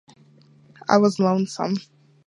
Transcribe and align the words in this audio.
I 0.89 0.97
was 0.97 1.19
lonesome. 1.19 1.75